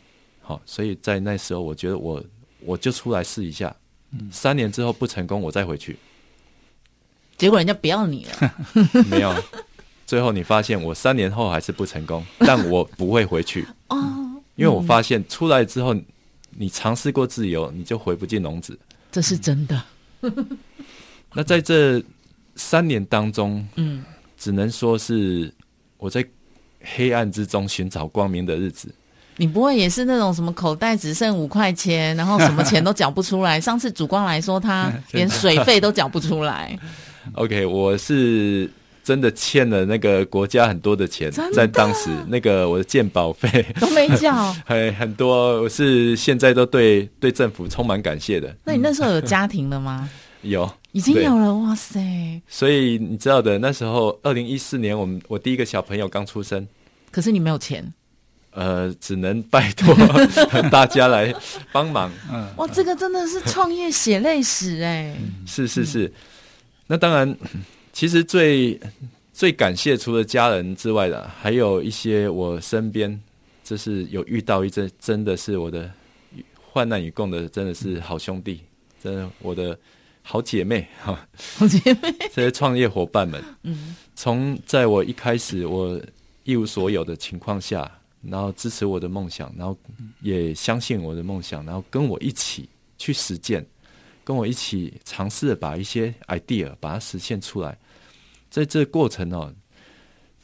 [0.43, 2.23] 好，所以在那时候我觉得我
[2.61, 3.75] 我就出来试一下，
[4.31, 5.99] 三年之后不成功我再回去，
[7.43, 8.55] 结果人家不要你了，
[9.11, 9.35] 没有，
[10.07, 13.99] 最后你发现我三年后还是不成功， 但我不会回去哦，
[14.55, 15.93] 因为我发现出来之后。
[16.55, 18.79] 你尝试过自由，你就回不进笼子。
[19.11, 19.83] 这是真的。
[21.33, 22.01] 那在这
[22.57, 24.05] 三年当中，嗯，
[24.37, 25.51] 只能说是
[25.97, 26.23] 我在
[26.83, 28.95] 黑暗之中寻找光明的日子。
[29.39, 33.59] 你不会也是那种什么口袋只剩五块钱，然后什么钱都缴不出来？
[33.59, 36.79] 上次主光来说，他连水费都缴不出来。
[37.35, 38.71] OK，我是
[39.05, 44.33] 真的欠了那个国家很多的钱的，在当时那个我的鉴保费都没缴。
[44.65, 48.55] 很很多，我是现在都对对政府充满感谢的。
[48.65, 50.09] 那你那时候有家庭了吗？
[50.43, 52.01] 有，已经有了，哇塞！
[52.49, 56.67] 所以你知道的，那时候二零一四年，我们我第一个小朋友刚出生，
[57.13, 57.93] 可是你没有钱，
[58.51, 59.95] 呃，只能拜托
[60.69, 61.33] 大家来
[61.71, 62.11] 帮忙。
[62.33, 65.17] 嗯，哇，这个真的是创业血泪史哎。
[65.47, 66.13] 是是是，
[66.87, 67.37] 那当然，
[67.93, 68.79] 其实最
[69.33, 73.21] 最感谢除了家人之外的，还有一些我身边，
[73.65, 75.91] 这是有遇到一阵真的是我的
[76.61, 78.61] 患难与共的，真的是好兄弟，
[79.03, 79.79] 真的我的
[80.23, 83.97] 好姐妹哈， 好姐妹，这些创业伙伴们， 嗯。
[84.15, 86.01] 从在我一开始我
[86.45, 87.91] 一无所有的情况下，
[88.23, 89.77] 然后支持我的梦想，然后
[90.21, 92.69] 也相信我的梦想，然后跟我一起
[92.99, 93.67] 去实践，
[94.25, 97.77] 跟我一起尝试着把一些 idea 把它实现出来。
[98.51, 99.53] 在这个过程哦，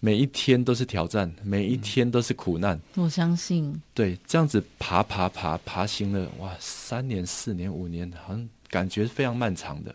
[0.01, 2.81] 每一天都是挑战，每一天都是苦难。
[2.95, 9.95] 我相信，对，这样子爬爬爬爬行了哇，三年、四年、五年，好像感觉非常漫长的。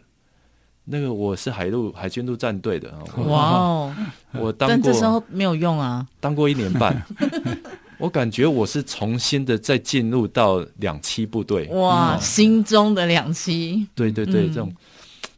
[0.86, 3.96] 那个我是海陆海军陆战队的哇哦！
[4.34, 6.06] 我当过但这时候没有用啊。
[6.20, 7.02] 当过一年半，
[8.04, 11.68] 我感觉我是重新的再进入到两栖部队。
[11.68, 14.76] 哇，嗯心中的两栖，对对对，嗯这种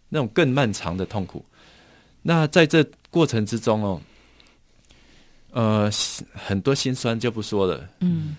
[0.09, 1.45] 那种更漫长的痛苦。
[2.23, 4.01] 那在这过程之中哦，
[5.51, 5.91] 呃，
[6.33, 7.87] 很多心酸就不说了。
[7.99, 8.35] 嗯，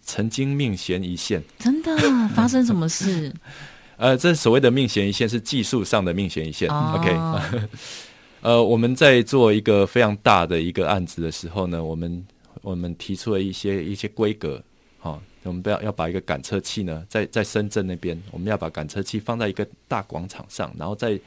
[0.00, 1.94] 曾经命悬一线，真的
[2.34, 3.30] 发生什么事？
[3.98, 6.70] 呃，这所谓的命悬一线是技术上的命悬一线。
[6.70, 7.68] 哦 OK，
[8.40, 12.24] 呃，我们在做一个非常大的一个案子的时候呢，我们
[12.68, 14.62] 我们提出了一些一些规格，
[14.98, 21.18] 好、我们不要要把一个感测器呢，在在深圳那边，我们要把感测器放在一个大广场上，然后再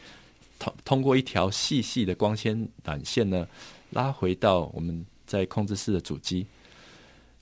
[0.60, 3.48] 通通过一条细细的光纤缆线呢，
[3.90, 6.46] 拉回到我们在控制室的主机。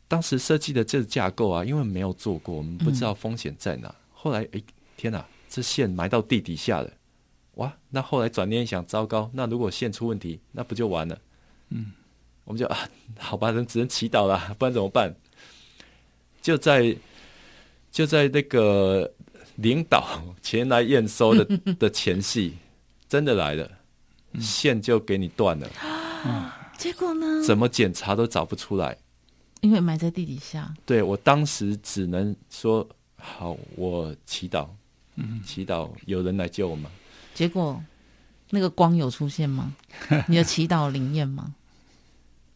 [0.08, 3.94] 当时设计的这个架构啊，因为没有做过，我们不知道风险在哪。
[4.14, 4.64] 后来，诶，
[4.96, 6.90] 天哪，这线埋到地底下了，
[7.56, 7.76] 哇！
[7.90, 11.20] 那后来转念一想，糟糕，那如果线出问题，那不就完了？
[11.70, 11.92] 嗯，
[12.50, 15.16] 我们就啊，好吧，人只能祈祷了，不然怎么办？
[16.42, 16.98] 就在
[17.92, 19.14] 就在那个
[19.58, 21.46] 领导前来验收的
[21.78, 22.58] 的前夕，
[23.08, 23.70] 真的来了，
[24.40, 25.70] 线就给你断了，
[26.76, 27.44] 结果呢？
[27.44, 28.98] 怎么检查都找不出来。
[29.62, 34.68] 因为埋在地底下，对我当时只能说好，我祈祷，
[35.18, 36.90] 嗯，祈祷有人来救我们。
[37.36, 37.80] 结果
[38.50, 39.76] 那个光有出现吗？
[40.28, 41.54] 你的祈祷灵验吗？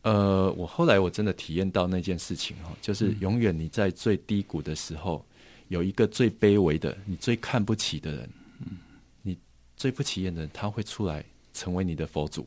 [0.03, 5.25] 呃，我后来我真的体验到那件事情哈，就是永远你在最低谷的时候，
[5.69, 8.77] 有一个最卑微的、你最看不起的人，嗯，
[9.21, 9.37] 你
[9.75, 12.45] 最不起眼的人，他会出来成为你的佛祖，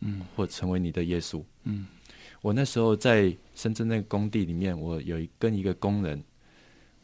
[0.00, 1.86] 嗯，或成为你的耶稣，嗯。
[2.40, 6.22] 我那时候在深圳那个工地里面，我有一跟一个工人，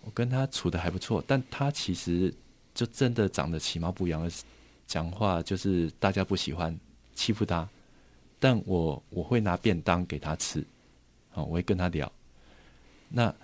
[0.03, 2.33] 我跟他处的还不错，但他其实
[2.73, 4.31] 就真的长得其貌不扬，
[4.87, 6.79] 讲话就是大家不喜欢，
[7.15, 7.69] 欺负他。
[8.45, 10.63] 但我我会拿便当给他吃，
[11.31, 12.13] 好、我会跟他聊。
[13.09, 13.35] 那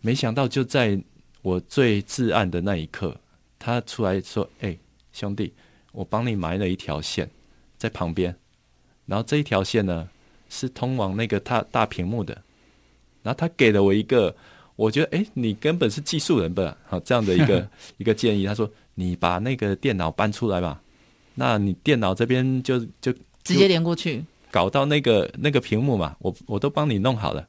[0.00, 0.98] 没想到就在
[1.42, 3.14] 我最至暗的那一刻，
[3.58, 4.74] 他出来说：“哎、
[5.12, 5.52] 兄弟，
[5.92, 7.28] 我帮你埋了一条线
[7.76, 8.34] 在旁边，
[9.04, 10.08] 然后这一条线呢
[10.48, 12.32] 是通往那个大大屏幕的。
[13.22, 14.34] 然后他给了我一个，
[14.74, 16.74] 我觉得哎、你根本是技术人吧？
[16.86, 18.46] 好、这样的一个 一个建议。
[18.46, 20.80] 他说：你把那个电脑搬出来吧，
[21.34, 23.12] 那你电脑这边就就
[23.44, 27.46] 直接连过去，搞到那个那个屏幕嘛，我我都帮你弄好了。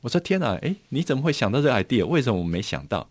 [0.00, 2.06] 我说天哪，诶，你怎么会想到这个 idea？
[2.06, 3.08] 为什么我没想到？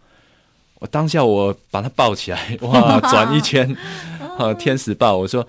[0.79, 3.75] 我当下我把它抱起来， 哇， 转一圈，
[4.37, 5.17] 啊，天使抱。
[5.17, 5.45] 我说，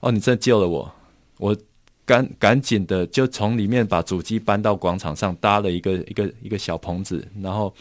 [0.00, 0.94] 哦，你真的救了我，
[1.38, 1.56] 我
[2.04, 7.74] 赶赶紧的就从里面把主机搬到广场上，搭了一个一个一个小棚子，然后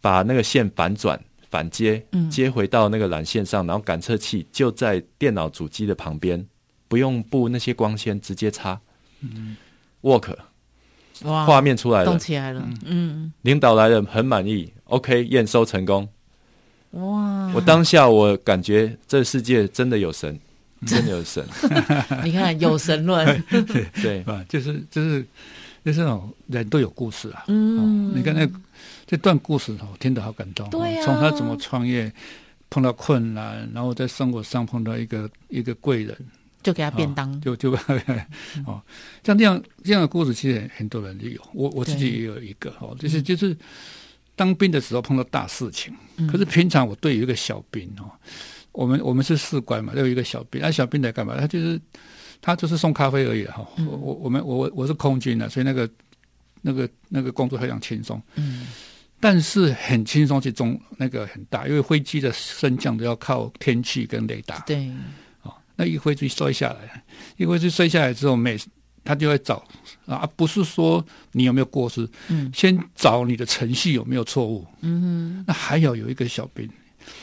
[0.00, 6.46] 把那个线反转反接，接回到那个缆线上，然后感测器就在电脑主机的旁边，
[6.92, 8.78] 不用布那些光纤，直接插。
[9.22, 9.56] 嗯。
[10.02, 10.36] work
[11.22, 16.06] 哇，画面出来了，动起来了，嗯，领导来了，很满意，OK，验收成功。
[16.90, 20.38] 哇，我当下我感觉这世界真的有神，
[20.86, 21.42] 真的有神，
[22.22, 23.42] 你看有神论，
[24.02, 25.24] 对， 啊，就是就是
[25.82, 27.44] 就是那种人都有故事啊。
[27.46, 27.78] 嗯。
[27.78, 28.46] 哦，你看那
[29.06, 30.70] 这段故事哦，听得好感动哦。
[30.70, 31.04] 对啊。
[31.06, 32.12] 从他怎么创业，
[32.68, 36.18] 碰到困难，然后在生活上碰到一个一个贵人，
[36.62, 37.72] 就给他便当，就就
[38.66, 38.80] 哦，
[39.24, 41.40] 像这样这样的故事，其实很很多人都有。
[41.52, 43.56] 我我自己也有一个哦，就是就是
[44.36, 45.92] 当兵的时候碰到大事情，
[46.30, 48.10] 可是平常我对有一个小兵哦，
[48.72, 51.36] 我们我们是士官嘛，有一个小兵，那小兵来干嘛？
[51.38, 51.80] 他就是
[52.40, 53.66] 他就是送咖啡而已哈。
[53.78, 55.88] 我我我们我我是空军的，所以那个
[56.60, 58.20] 那个那个工作非常轻松。
[58.36, 58.66] 嗯。
[59.24, 64.58] 但是很轻松，其中那个很大，因为飞机的升降都要靠天气跟雷达。
[64.66, 64.94] 对，哦，
[65.76, 67.02] 那一飞机摔下来，
[67.36, 68.58] 一飞机摔下来之后，每
[69.04, 69.64] 他就会找
[70.06, 74.64] 啊，不是说你有没有过失，嗯，先找你的程序有没有错误。
[74.82, 76.68] 嗯哼，那还有有一个小兵，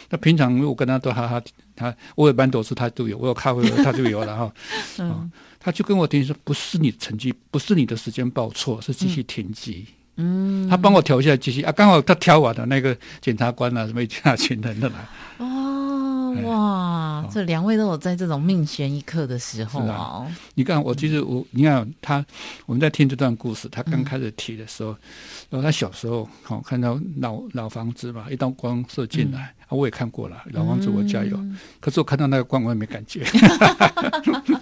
[0.10, 1.42] 那平常我跟他都哈哈，
[1.76, 4.54] 他我有班斗是他都有，我有咖啡他就有了哈。
[5.00, 9.86] 嗯，他就跟我提说，不是你成绩，不是你的时间报错，是机器停机。
[10.18, 14.96] 嗯，他帮我调一下机器啊，刚好他调完的那个检察官啊，什么一大群人的来。
[15.38, 15.69] 哦，
[16.44, 20.26] 哇，这两位都有在这种命悬一刻的时候啊。
[20.56, 22.26] 你看，我其实我，你看他，
[22.66, 24.96] 我们在听这段故事，他刚开始提的时候，
[25.50, 31.40] 然后他小时候好看到老老房子嘛，一道光射进来啊，我也看过了老房子，我加油。
[31.80, 33.24] 可是我看到那个光，我也没感觉。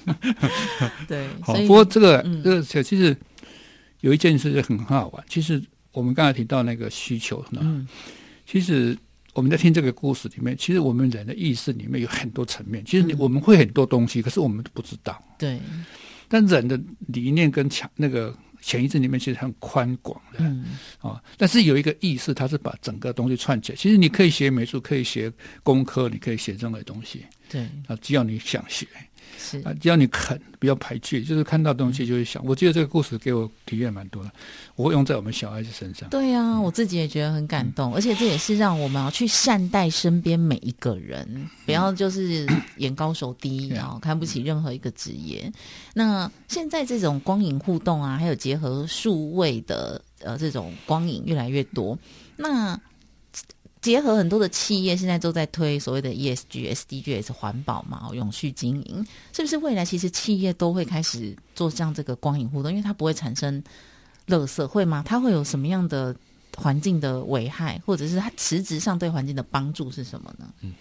[1.08, 3.16] 对，好，不过这个这个其实。
[4.02, 5.60] 有一件事很好玩，其实
[5.92, 7.84] 我们刚才提到那个需求呢，
[8.46, 8.96] 其实
[9.38, 15.24] 我们在听这个故事里面，其实我们人的意识里面有很多层面，其实我们会很多东西，可是我们都不知道。
[15.38, 15.60] 对，
[16.28, 20.44] 但人的理念跟强那个潜意识里面其实很宽广的，
[21.08, 23.76] 啊，但是有一个意识，它是把整个东西串起来。
[23.76, 28.88] 其实你可以学美术，可以学工科，你可以学任何东西，对，啊，只要你想学。
[29.38, 32.44] 是啊，只要你肯，不要排拒，就是看到东西就会想。
[32.46, 34.32] 我记得这个故事给我体验蛮多的，
[34.76, 36.10] 我会用在我们小孩子身上。
[36.10, 45.52] 对呀，我自己也觉得很感动，而且这也是让我们要去善待身边每一个人，不要就是眼高手低，然后看不起任何一个职业。
[45.94, 51.98] 那现在这种光影互动啊，还有结合数位的呃这种光影越来越多，
[52.36, 52.80] 那。
[53.88, 62.70] 结合很多的企业现在都在推所谓的 ESG、SDGs 环保嘛，永续经营，是不是未来其实企业都会开始做这样这个光影互动？
[62.70, 63.64] 因为它不会产生
[64.28, 65.02] 垃圾，会吗？
[65.08, 66.14] 它会有什么样的
[66.58, 70.54] 环境的危害，或者是它实质上对环境的帮助是什么呢？
[70.64, 70.74] 嗯，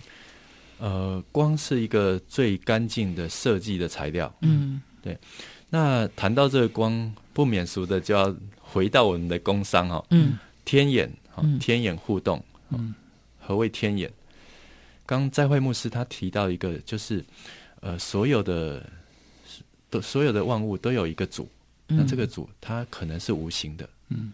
[0.81, 4.35] 呃，光是一个最干净的设计的材料。
[4.41, 5.17] 嗯，对。
[5.71, 10.05] 那谈到这个光，不免俗的就要回到我们的工商哈。
[10.11, 11.09] 嗯，天眼，
[11.61, 12.43] 天眼互动。
[12.79, 12.95] 嗯，
[13.41, 14.13] 何谓天眼？
[15.09, 17.25] 刚在会牧师他提到一个，就是
[17.79, 18.85] 呃，所有的
[19.89, 21.49] 都所有的万物都有一个主，
[21.87, 23.89] 那这个主它可能是无形的。
[24.09, 24.33] 嗯，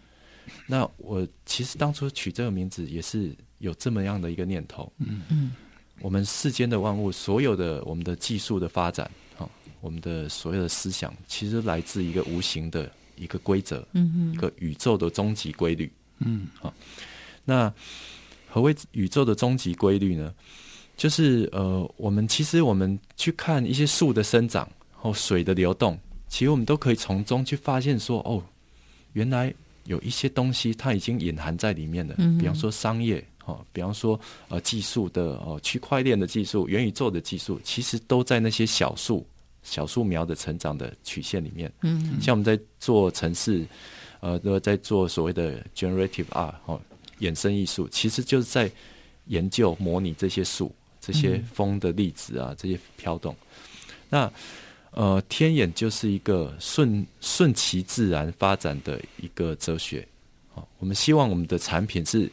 [0.65, 4.91] 那我其实当初取这个名字也是有这么样的一个念头。
[4.97, 5.51] 嗯嗯，
[5.99, 9.47] 我们世间的万物，所有的我们的技术的发展，哈，
[9.79, 15.91] 我们的所有的思想，其实来自一个无形的一个规则，嗯一个宇宙的终极规律。
[16.17, 16.73] 嗯，好，
[17.45, 17.71] 那。
[18.53, 20.31] 何谓宇宙的终极规律呢？
[20.95, 28.39] 就是呃，我们其实我们去看一些树的生长，或水的流动，其实我们都可以从中去发现说，哦，
[29.13, 29.51] 原来
[29.85, 32.13] 有一些东西它已经隐含在里面了。
[32.19, 32.37] 嗯。
[32.37, 39.25] 比方说商业，哦，比方说呃技术的哦区块链的技术、元宇宙的技术，其实都在那些小树、
[39.63, 41.73] 小树苗的成长的曲线里面。
[41.81, 42.21] 嗯。
[42.21, 43.65] 像我们在做城市，
[44.19, 46.79] 呃，都在做所谓的 generative art，哦。
[47.23, 48.69] 衍生艺术其实就是在
[49.27, 53.35] 研究模拟这些树、这些风的粒子啊，这些飘动。
[54.09, 54.31] 那
[54.91, 60.07] 呃，天眼就是一个顺顺其自然发展的一个哲学。
[60.53, 62.29] 好，我们希望我们的产品是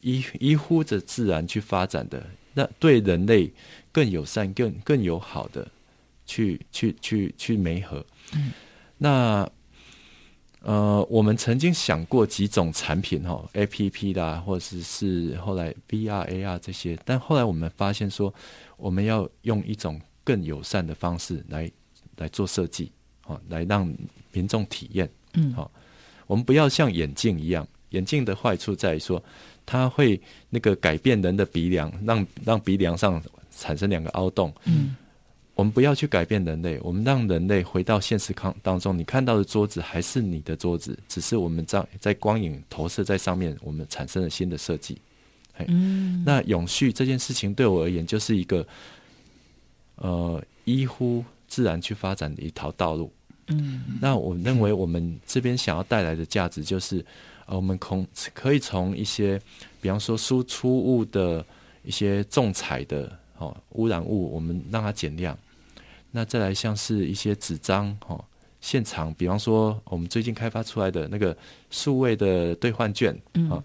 [0.00, 3.52] 依依乎着自然去发展的，那对人类
[3.92, 5.70] 更友善、更更友好的
[6.26, 8.04] 去去去去媒合。
[8.34, 8.52] 嗯，
[8.98, 9.48] 那。
[10.62, 18.32] 呃，我们曾经想过几种产品哈，A P P 啦，或者是后来 V R A R 这些，但后来我们发现说，
[18.76, 21.70] 我们要用一种更友善的方式来
[22.16, 22.92] 来做设计，
[23.22, 23.90] 好，来让
[24.32, 25.70] 民众体验，嗯，好，
[26.26, 29.22] 我们不要像眼镜一样，眼镜的坏处在于说，
[29.64, 30.20] 它会
[30.50, 34.94] 那个改变人的鼻梁，让让鼻梁上产生两个凹洞，嗯。
[35.60, 38.96] 我们不要去改变人类，我们让人类回到现实康当中。
[38.96, 44.96] 你看到的桌子还是你的桌子，只是我们在在光影投射在上面，我们产生了新的设计。
[45.66, 48.66] 嗯，那永续这件事情对我而言就是一个
[49.96, 53.12] 呃依乎自然去发展的一条道路。
[53.48, 57.04] 嗯，那我认为我们这边想要带来的价值就是，
[57.44, 59.38] 呃，我们从可以从一些，
[59.78, 61.44] 比方说输出物的
[61.84, 65.38] 一些重彩的哦污染物，我们让它减量。
[66.10, 68.24] 那再来像是一些纸张哦，
[68.60, 71.36] 现场，比方说我们最近开发出来的那个
[71.70, 73.14] 数位的兑换券
[73.48, 73.62] 啊，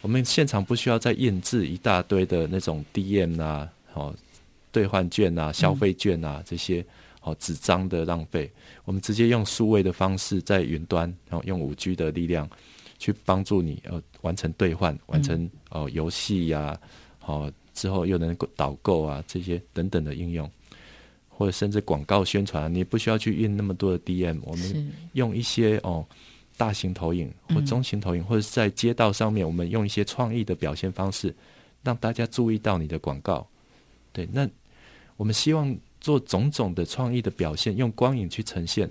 [0.00, 4.14] 我们现场不需要再印制一大堆的那种 DM 啊，哦，
[4.70, 6.84] 兑换券啊、消费券啊这些
[7.22, 8.50] 哦纸张的浪费，
[8.84, 12.48] 我们直接用数位的方式在云端，然后用五 G 的力量
[12.98, 16.78] 去帮助你呃完成兑换、完成哦游戏呀，
[17.26, 20.48] 哦之后又能够导购啊这些等等的应用。
[21.36, 26.06] 或者甚至广告宣传，你不需要去印那么多的 DM，我们用一些哦
[26.56, 31.34] 大型投影或中型投影，或者是在街道上面，我们用一些创意的表现方式，
[31.82, 33.46] 让大家注意到你的广告。
[34.12, 34.48] 对，那
[35.16, 38.88] 我们希望做种种的创意的表现，用光影去呈现，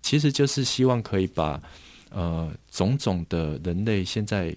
[0.00, 1.62] 其实就是希望可以把
[2.10, 4.56] 呃种种的人类现在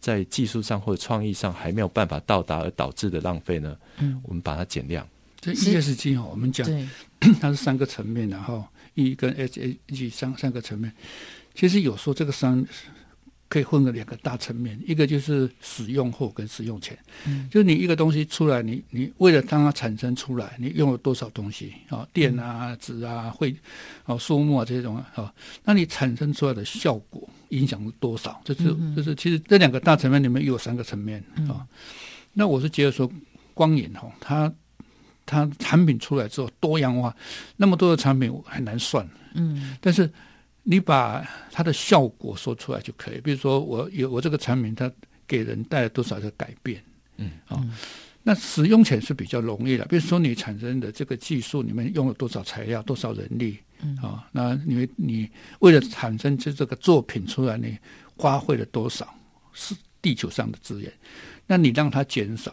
[0.00, 5.06] 在技术上或者创意上还没有办法到达而导致的浪费呢，嗯，我们把它减量。
[5.40, 6.68] 这 ESG 哈，我们讲
[7.40, 8.64] 它是三个层面，然后
[8.94, 10.92] E 跟 SAG 三三个层面。
[11.54, 12.64] 其实有时候这个三
[13.48, 16.96] 可以混个两个大层面，一个就是使用后跟使用前。
[17.26, 23.54] 嗯，就是你一个东西出来，你你为了让它产生出来，你用了多少东西啊，电啊、纸啊、会
[24.04, 25.34] 啊、树木啊这种啊，
[25.64, 28.40] 那你产生出来的效果影响多少？
[28.44, 31.66] 就是就是其实这两个大层面里面有三个层面啊。
[32.32, 33.10] 那我是觉得说
[33.52, 34.52] 光影哈，它
[35.30, 37.14] 它产品出来之后多样化，
[37.56, 39.08] 那么多的产品很难算。
[39.34, 40.10] 嗯，但是
[40.64, 43.20] 你把它的效果说出来就可以。
[43.20, 44.90] 比如说，我有我这个产品，它
[45.28, 46.82] 给人带来多少的改变？
[47.16, 47.64] 嗯，啊，
[48.24, 49.84] 那使用起来是比较容易的。
[49.84, 53.56] 比如说，你产生的这个技术，你们用了多少材料、多少人力？
[53.82, 57.78] 嗯，啊，那你你为了产生这这个作品出来，你
[58.16, 59.06] 花费了多少
[59.52, 60.92] 是地球上的资源？
[61.46, 62.52] 那你让它减少。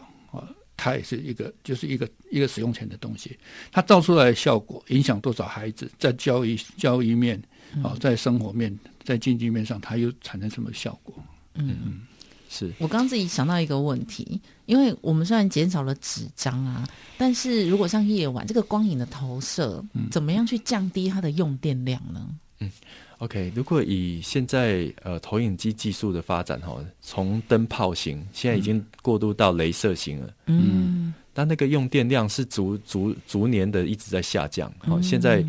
[0.78, 3.36] 它也是一个，就是一个一个使用钱的东西。
[3.72, 7.42] 它造出来的效果影响多少孩子，在教育教育面
[7.82, 11.12] 啊，在生活面，在经济面上，它又产生什么效果？
[11.54, 12.00] 嗯嗯，
[12.48, 22.28] 是我刚自己想到一个问题，因为我们虽然减少了纸张啊，但是如果像夜晚这个光影的投射，怎么样去降低它的用电量呢？
[22.60, 22.70] 嗯。
[23.18, 34.72] OK，如果以现在呃投影机技术的发展哈，从灯泡型现在已经过渡到镭射型了，嗯，但那个用电量是逐逐逐年的一直在下降。
[34.78, 35.44] 好，现在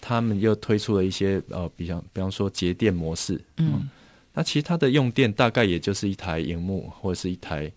[0.00, 3.88] 他们又推出了一些呃，比方比方说节电模式，嗯，
[4.34, 7.70] 那其实它的用电大概也就是一台荧幕或者是一台。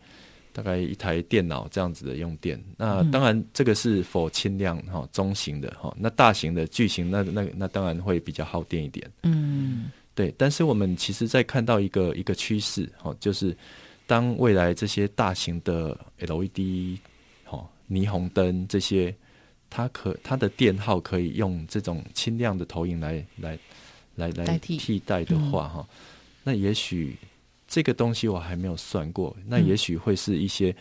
[0.55, 9.11] 大概一台电脑这样子的用电，那当然这个是否轻量哈中型的哈，那大型的巨型那那那当然会比较耗电一点。
[9.23, 10.33] 嗯，对。
[10.37, 13.53] 但是我们其实在看到一个一个趋势哈，就是
[14.07, 16.99] 当未来这些大型的 LED
[17.43, 19.13] 哈霓虹灯这些，
[19.69, 23.59] 它可它的电耗可以用这种轻量的投影来来
[24.15, 25.85] 来来替代的话哈，
[26.45, 27.13] 那也许。
[27.67, 30.75] 这个东西我还没有算过，那也许会是一些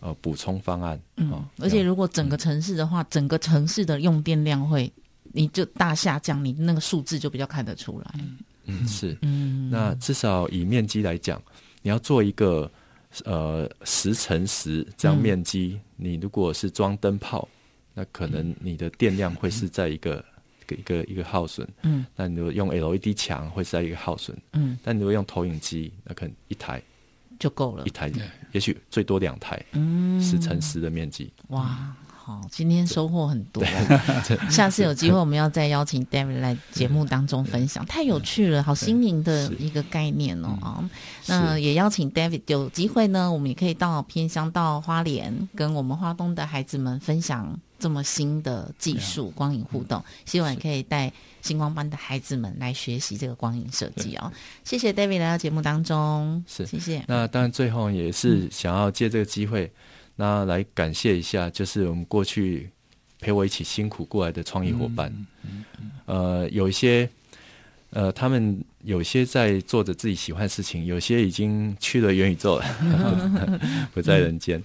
[0.00, 1.00] 呃补充方案。
[1.16, 4.90] 嗯，而且如果整个城市的话，整个城市的用电量会
[5.32, 8.14] 你就大下降，你那个数字就比较看得出来。
[8.64, 9.16] 嗯，是。
[9.22, 11.42] 嗯，那至少以面积来讲，
[11.82, 12.70] 你要做一个
[13.24, 17.48] 呃十乘十这样面积，你如果是装灯泡，
[17.94, 20.24] 那可能你的电量会是在一个。
[20.76, 26.82] 一个一个耗损，嗯，那你如果用 LED 墙会是在一个耗损，嗯，但你如果用投影机，那可能一台
[27.38, 28.10] 就够了，一台，
[28.52, 31.94] 也许最多两台，嗯，十乘十的面积，哇。
[32.28, 33.64] 好，今天收获很多。
[34.52, 40.48] 下次有机会，我们要再邀请 David 来节目当中分享，太有趣了，好新颖的一个概念哦。
[40.60, 40.90] 啊！
[41.26, 50.02] 那也邀请 David 有机会呢，我们也可以到偏乡、到花莲，跟我们花东的孩子们分享这么新的技术——光影互动。
[50.24, 51.12] 希望也可以带
[51.42, 54.32] 星光班的孩子们来学习这个光影设计哦。
[54.64, 57.04] 谢谢 David 来到节目当中，是谢谢。
[57.06, 59.70] 那当然，最后也是想要借这个机会。
[60.16, 62.68] 那来感谢一下，就是我们过去
[63.20, 65.14] 陪我一起辛苦过来的创意伙伴。
[66.06, 67.08] 呃，有一些，
[67.90, 73.60] 呃，他们有些在做着自己喜欢的事情，有些已经去了元宇宙了，
[73.94, 74.62] 不在人间。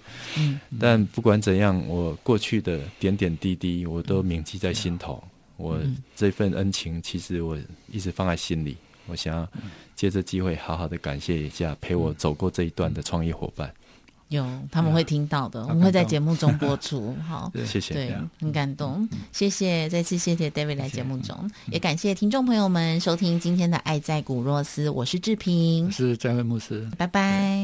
[0.79, 5.23] 但不管怎样，我过去的点点滴滴，我都铭记在心头。
[5.55, 5.79] 我
[6.15, 7.57] 这份恩情，其实我
[7.89, 8.75] 一直放在心里。
[9.05, 9.47] 我想要
[9.95, 13.73] 借这机会，好好的感谢一下陪我走过这一段的创业伙伴。
[14.29, 17.15] 有，他们会听到的，我们会在节目中播出。
[17.27, 27.63] 好，谢谢，对，很感动，谢谢，再次谢谢 David 来节目中，也感谢听众朋友们收听今天的《爱在古若斯》，我是志平，是詹惠牧师，拜拜。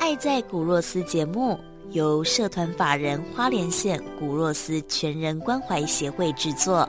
[0.00, 1.58] 爱在古若斯节目
[1.92, 6.86] 由社团法人花莲县古若斯全人关怀协会制作，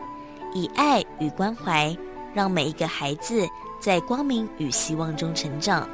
[0.53, 1.95] 以爱与关怀，
[2.33, 3.47] 让每一个孩子
[3.79, 5.87] 在光明与希望中成长。